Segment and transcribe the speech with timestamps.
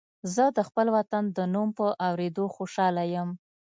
[0.33, 3.29] زه د خپل وطن د نوم په اورېدو خوشاله یم